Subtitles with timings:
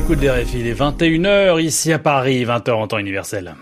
[0.00, 3.54] l'écoute des RFI, il est 21h ici à Paris, 20h en temps universel.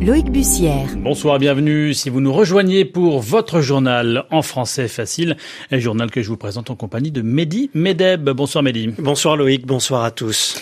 [0.00, 0.88] Loïc Bussière.
[0.96, 1.92] Bonsoir, bienvenue.
[1.92, 5.36] Si vous nous rejoignez pour votre journal en français facile,
[5.70, 8.30] un journal que je vous présente en compagnie de Mehdi Medeb.
[8.30, 8.94] Bonsoir Mehdi.
[8.96, 10.58] Bonsoir Loïc, bonsoir à tous.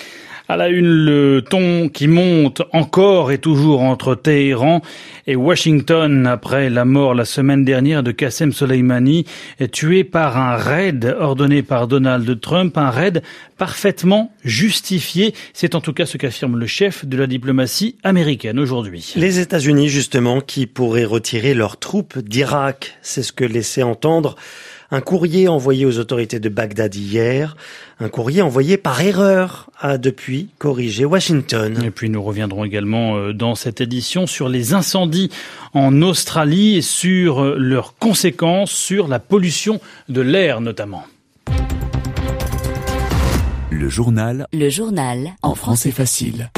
[0.50, 4.80] À la une, le ton qui monte encore et toujours entre Téhéran
[5.26, 9.26] et Washington après la mort la semaine dernière de Qassem Soleimani,
[9.72, 13.22] tué par un raid ordonné par Donald Trump, un raid
[13.58, 15.34] parfaitement justifié.
[15.53, 19.12] C'est en tout cas ce qu'affirme le chef de la diplomatie américaine aujourd'hui.
[19.17, 24.34] Les États-Unis, justement, qui pourraient retirer leurs troupes d'Irak, c'est ce que laissait entendre
[24.90, 27.56] un courrier envoyé aux autorités de Bagdad hier,
[28.00, 31.82] un courrier envoyé par erreur a depuis corrigé Washington.
[31.84, 35.30] Et puis nous reviendrons également euh, dans cette édition sur les incendies
[35.74, 41.05] en Australie et sur euh, leurs conséquences sur la pollution de l'air notamment.
[43.70, 44.47] Le journal.
[44.52, 45.34] Le journal.
[45.42, 46.50] En français facile.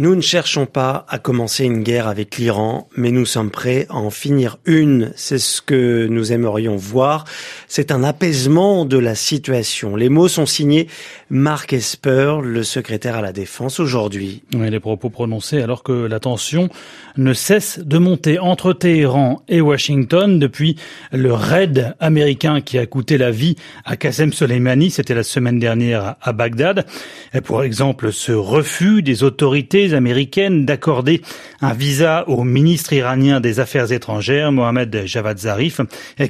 [0.00, 3.96] Nous ne cherchons pas à commencer une guerre avec l'Iran, mais nous sommes prêts à
[3.96, 5.10] en finir une.
[5.16, 7.24] C'est ce que nous aimerions voir.
[7.66, 9.96] C'est un apaisement de la situation.
[9.96, 10.86] Les mots sont signés
[11.30, 14.44] Mark Esper, le secrétaire à la Défense, aujourd'hui.
[14.54, 16.68] Oui, les propos prononcés alors que la tension
[17.16, 20.76] ne cesse de monter entre Téhéran et Washington depuis
[21.10, 26.14] le raid américain qui a coûté la vie à Qassem Soleimani, c'était la semaine dernière
[26.22, 26.86] à Bagdad.
[27.34, 31.22] Et pour exemple, ce refus des autorités américaines d'accorder
[31.60, 35.80] un visa au ministre iranien des Affaires étrangères, Mohamed Javad Zarif,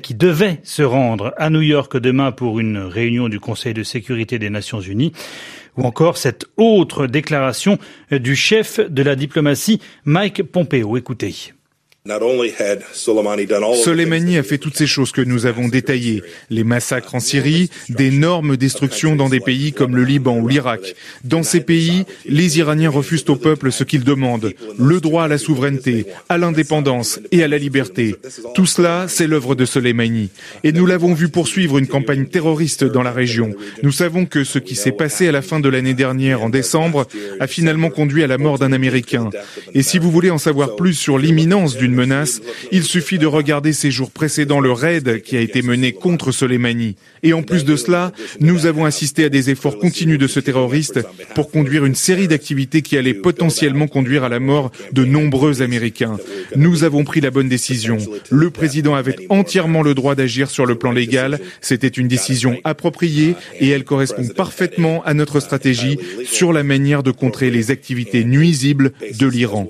[0.03, 4.39] qui devait se rendre à New York demain pour une réunion du Conseil de sécurité
[4.39, 5.13] des Nations Unies
[5.77, 7.79] ou encore cette autre déclaration
[8.11, 10.97] du chef de la diplomatie, Mike Pompeo.
[10.97, 11.53] Écoutez.
[13.75, 18.57] Soleimani a fait toutes ces choses que nous avons détaillées, les massacres en Syrie, d'énormes
[18.57, 20.95] destructions dans des pays comme le Liban ou l'Irak.
[21.25, 25.37] Dans ces pays, les Iraniens refusent au peuple ce qu'il demande, le droit à la
[25.37, 28.17] souveraineté, à l'indépendance et à la liberté.
[28.55, 30.31] Tout cela, c'est l'œuvre de Soleimani.
[30.65, 33.51] Et nous l'avons vu poursuivre une campagne terroriste dans la région.
[33.83, 37.07] Nous savons que ce qui s'est passé à la fin de l'année dernière, en décembre,
[37.39, 39.29] a finalement conduit à la mort d'un Américain.
[39.75, 41.98] Et si vous voulez en savoir plus sur l'imminence d'une
[42.73, 46.97] il suffit de regarder ces jours précédents le raid qui a été mené contre Soleimani.
[47.23, 51.01] Et en plus de cela, nous avons assisté à des efforts continus de ce terroriste
[51.35, 56.19] pour conduire une série d'activités qui allaient potentiellement conduire à la mort de nombreux Américains.
[56.57, 57.99] Nous avons pris la bonne décision.
[58.31, 61.41] Le président avait entièrement le droit d'agir sur le plan légal.
[61.61, 67.11] C'était une décision appropriée et elle correspond parfaitement à notre stratégie sur la manière de
[67.11, 69.69] contrer les activités nuisibles de l'Iran.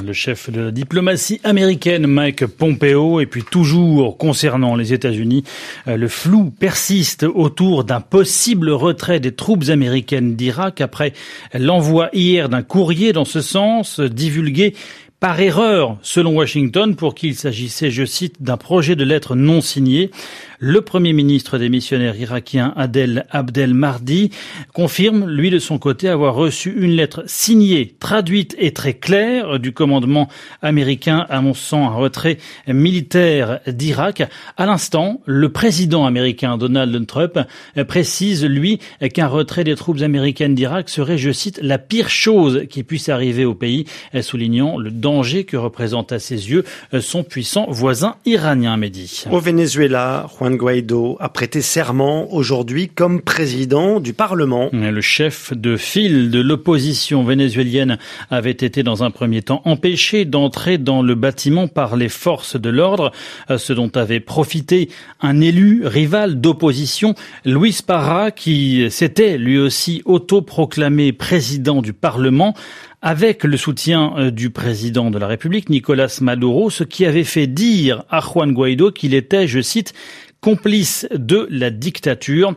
[0.00, 5.44] Le chef de la diplomatie américaine, Mike Pompeo, et puis toujours concernant les États-Unis,
[5.86, 11.12] euh, le flou persiste autour d'un possible retrait des troupes américaines d'Irak après
[11.52, 14.74] l'envoi hier d'un courrier dans ce sens, divulgué
[15.22, 20.10] par erreur, selon Washington, pour qu'il s'agissait, je cite, d'un projet de lettre non signé.
[20.58, 24.30] Le premier ministre des missionnaires irakiens, Adel Abdel Mardi,
[24.72, 29.72] confirme, lui de son côté, avoir reçu une lettre signée, traduite et très claire du
[29.72, 30.28] commandement
[30.60, 34.24] américain annonçant un retrait militaire d'Irak.
[34.56, 37.38] À l'instant, le président américain Donald Trump
[37.86, 38.80] précise, lui,
[39.14, 43.44] qu'un retrait des troupes américaines d'Irak serait, je cite, la pire chose qui puisse arriver
[43.44, 43.84] au pays,
[44.20, 46.64] soulignant le danger que représente à ses yeux
[47.00, 49.24] son puissant voisin iranien, Mehdi.
[49.30, 54.70] Au Venezuela, Juan Guaido a prêté serment aujourd'hui comme président du Parlement.
[54.72, 57.98] Le chef de file de l'opposition vénézuélienne
[58.30, 62.70] avait été dans un premier temps empêché d'entrer dans le bâtiment par les forces de
[62.70, 63.12] l'ordre,
[63.54, 64.88] ce dont avait profité
[65.20, 72.54] un élu rival d'opposition, Luis Parra, qui s'était lui aussi autoproclamé président du Parlement
[73.02, 77.48] avec le soutien euh, du président de la République, Nicolas Maduro, ce qui avait fait
[77.48, 79.92] dire à Juan Guaido qu'il était, je cite,
[80.40, 82.54] complice de la dictature.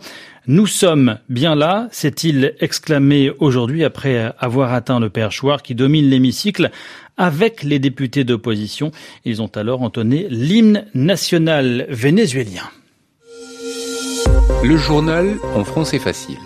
[0.47, 6.69] Nous sommes bien là, s'est-il exclamé aujourd'hui après avoir atteint le perchoir qui domine l'hémicycle
[7.17, 8.91] avec les députés d'opposition.
[9.23, 12.69] Ils ont alors entonné l'hymne national vénézuélien.
[14.63, 16.37] Le journal en français facile.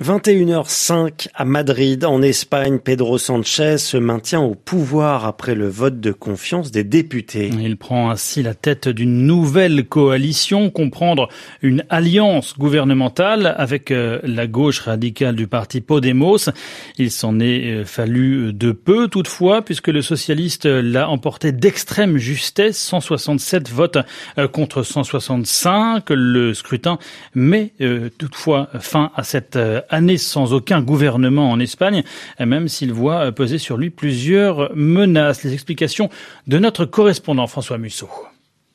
[0.00, 6.12] 21h05 à Madrid, en Espagne, Pedro Sanchez se maintient au pouvoir après le vote de
[6.12, 7.50] confiance des députés.
[7.60, 11.28] Il prend ainsi la tête d'une nouvelle coalition, comprendre
[11.62, 16.48] une alliance gouvernementale avec euh, la gauche radicale du parti Podemos.
[16.96, 22.78] Il s'en est euh, fallu de peu toutefois, puisque le socialiste l'a emporté d'extrême justesse,
[22.78, 23.98] 167 votes
[24.38, 26.04] euh, contre 165.
[26.10, 26.98] Le scrutin
[27.34, 27.72] met
[28.16, 29.58] toutefois fin à cette
[29.90, 32.02] année sans aucun gouvernement en Espagne,
[32.38, 35.42] même s'il voit peser sur lui plusieurs menaces.
[35.42, 36.10] Les explications
[36.46, 38.08] de notre correspondant François Musso.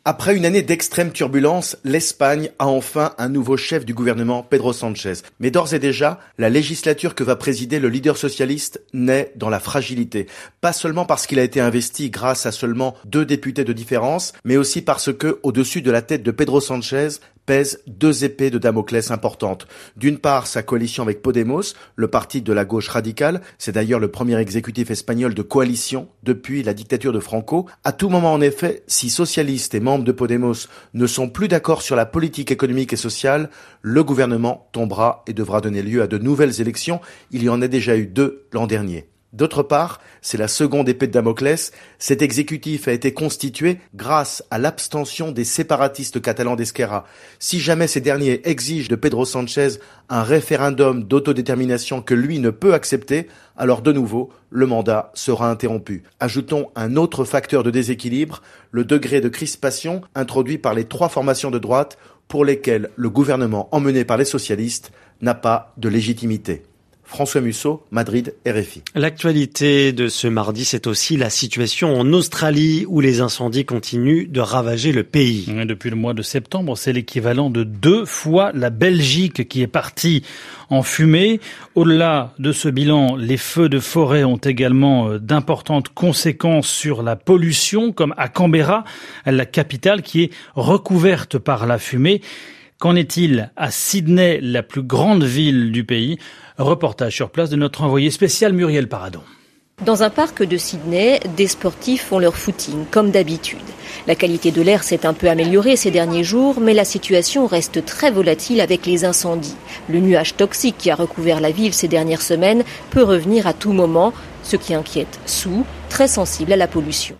[0.05, 5.13] Après une année d'extrême turbulence, l'Espagne a enfin un nouveau chef du gouvernement, Pedro Sanchez.
[5.39, 9.61] Mais d'ores et déjà, la législature que va présider le leader socialiste naît dans la
[9.61, 10.27] fragilité.
[10.59, 14.57] Pas seulement parce qu'il a été investi grâce à seulement deux députés de différence, mais
[14.57, 17.07] aussi parce que, au-dessus de la tête de Pedro Sanchez,
[17.45, 19.67] pèsent deux épées de Damoclès importantes.
[19.97, 24.09] D'une part, sa coalition avec Podemos, le parti de la gauche radicale, c'est d'ailleurs le
[24.09, 27.67] premier exécutif espagnol de coalition depuis la dictature de Franco.
[27.83, 31.81] À tout moment, en effet, si socialistes et membres de Podemos ne sont plus d'accord
[31.81, 33.49] sur la politique économique et sociale,
[33.81, 37.01] le gouvernement tombera et devra donner lieu à de nouvelles élections.
[37.31, 39.12] Il y en a déjà eu deux l'an dernier.
[39.33, 44.59] D'autre part, c'est la seconde épée de Damoclès, cet exécutif a été constitué grâce à
[44.59, 47.05] l'abstention des séparatistes catalans d'Esquerra.
[47.39, 52.75] Si jamais ces derniers exigent de Pedro Sanchez un référendum d'autodétermination que lui ne peut
[52.75, 53.27] accepter,
[53.57, 56.03] alors de nouveau, le mandat sera interrompu.
[56.19, 61.49] Ajoutons un autre facteur de déséquilibre, le degré de crispation introduit par les trois formations
[61.49, 61.97] de droite
[62.27, 64.91] pour lesquelles le gouvernement emmené par les socialistes
[65.21, 66.61] n'a pas de légitimité.
[67.05, 68.81] François Musso, Madrid, RFI.
[68.95, 74.39] L'actualité de ce mardi, c'est aussi la situation en Australie où les incendies continuent de
[74.39, 75.45] ravager le pays.
[75.65, 80.23] depuis le mois de septembre, c'est l'équivalent de deux fois la Belgique qui est partie
[80.69, 81.39] en fumée.
[81.75, 87.15] Au-delà de ce bilan, les feux de forêt ont également euh, d'importantes conséquences sur la
[87.15, 88.83] pollution, comme à Canberra,
[89.25, 92.21] la capitale qui est recouverte par la fumée.
[92.83, 96.17] Qu'en est-il à Sydney, la plus grande ville du pays?
[96.57, 99.21] Reportage sur place de notre envoyé spécial Muriel Paradon.
[99.85, 103.57] Dans un parc de Sydney, des sportifs font leur footing, comme d'habitude.
[104.05, 107.85] La qualité de l'air s'est un peu améliorée ces derniers jours, mais la situation reste
[107.85, 109.55] très volatile avec les incendies.
[109.87, 113.71] Le nuage toxique qui a recouvert la ville ces dernières semaines peut revenir à tout
[113.71, 114.11] moment,
[114.43, 117.15] ce qui inquiète Sue, très sensible à la pollution.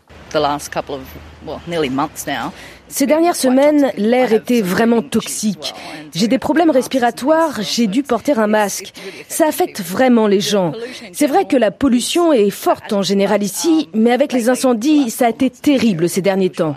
[2.88, 5.74] Ces dernières semaines, l'air était vraiment toxique.
[6.14, 8.94] J'ai des problèmes respiratoires, j'ai dû porter un masque.
[9.30, 10.74] Ça affecte vraiment les gens.
[11.12, 15.26] C'est vrai que la pollution est forte en général ici, mais avec les incendies, ça
[15.26, 16.76] a été terrible ces derniers temps.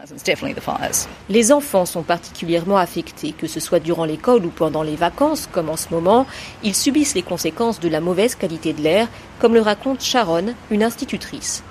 [1.29, 5.69] Les enfants sont particulièrement affectés, que ce soit durant l'école ou pendant les vacances, comme
[5.69, 6.27] en ce moment.
[6.63, 9.09] Ils subissent les conséquences de la mauvaise qualité de l'air,
[9.39, 10.36] comme le raconte Sharon,
[10.71, 11.63] une institutrice.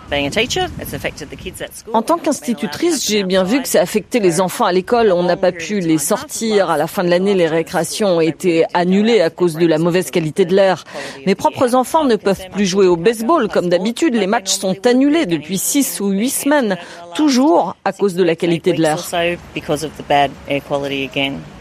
[1.93, 5.11] En tant qu'institutrice, j'ai bien vu que ça affectait les enfants à l'école.
[5.11, 6.69] On n'a pas pu les sortir.
[6.69, 10.11] À la fin de l'année, les récréations ont été annulées à cause de la mauvaise
[10.11, 10.83] qualité de l'air.
[11.25, 14.15] Mes propres enfants ne peuvent plus jouer au baseball comme d'habitude.
[14.15, 16.77] Les matchs sont annulés depuis six ou huit semaines,
[17.15, 18.99] toujours à cause de la qualité de l'air.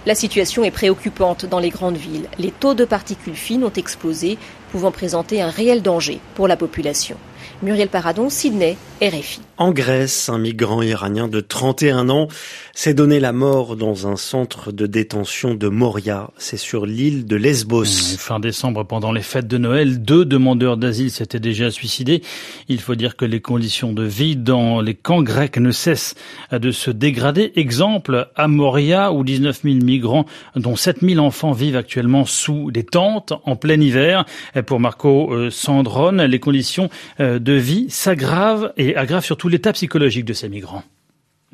[0.06, 2.28] La situation est préoccupante dans les grandes villes.
[2.38, 4.36] Les taux de particules fines ont explosé,
[4.70, 7.16] pouvant présenter un réel danger pour la population.
[7.62, 9.40] Muriel Paradon, Sydney, RFI.
[9.56, 12.26] En Grèce, un migrant iranien de 31 ans
[12.74, 16.30] s'est donné la mort dans un centre de détention de Moria.
[16.38, 18.16] C'est sur l'île de Lesbos.
[18.18, 22.22] Fin décembre, pendant les fêtes de Noël, deux demandeurs d'asile s'étaient déjà suicidés.
[22.68, 26.16] Il faut dire que les conditions de vie dans les camps grecs ne cessent
[26.50, 27.52] de se dégrader.
[27.54, 30.26] Exemple à Moria, où 19 000 migrants,
[30.56, 34.24] dont 7 000 enfants, vivent actuellement sous des tentes en plein hiver.
[34.66, 36.90] Pour Marco euh, Sandron, les conditions
[37.20, 40.84] euh, de vie s'aggravent et aggravent surtout l'état psychologique de ces migrants.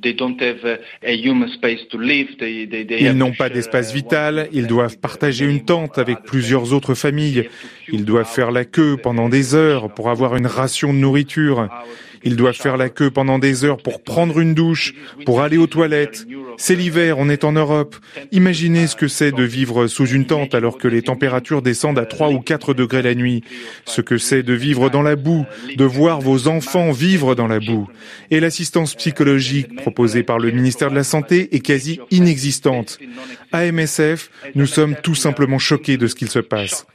[0.03, 0.17] Ils
[3.15, 7.49] n'ont pas d'espace vital, ils doivent partager une tente avec plusieurs autres familles,
[7.93, 11.69] ils doivent faire la queue pendant des heures pour avoir une ration de nourriture.
[12.23, 14.95] Ils doivent faire la queue pendant des heures pour prendre une douche,
[15.25, 16.27] pour aller aux toilettes.
[16.63, 17.97] C'est l'hiver, on est en Europe.
[18.33, 22.05] Imaginez ce que c'est de vivre sous une tente alors que les températures descendent à
[22.05, 23.43] 3 ou 4 degrés la nuit.
[23.87, 27.61] Ce que c'est de vivre dans la boue, de voir vos enfants vivre dans la
[27.61, 27.89] boue.
[28.31, 32.99] Et l'assistance psychologique proposée par le ministère de la Santé est quasi inexistante.
[33.53, 36.87] À MSF, nous sommes tout simplement choqués de ce qu'il se passe.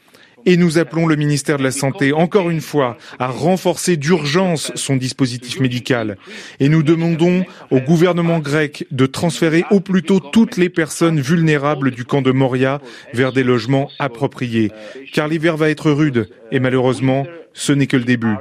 [0.46, 4.96] Et nous appelons le ministère de la Santé, encore une fois, à renforcer d'urgence son
[4.96, 6.18] dispositif médical.
[6.60, 11.92] Et nous demandons au gouvernement grec de transférer au plus tôt toutes les personnes vulnérables
[11.92, 12.82] du camp de Moria
[13.14, 14.72] vers des logements appropriés.
[15.14, 18.36] Car l'hiver va être rude et malheureusement, ce n'est que le début.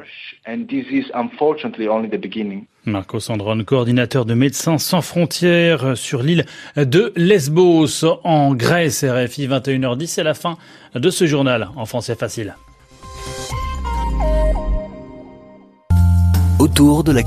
[2.86, 10.06] Marco Sandron, coordinateur de Médecins sans frontières sur l'île de Lesbos en Grèce, RFI 21h10.
[10.06, 10.56] C'est la fin
[10.94, 12.54] de ce journal en français facile.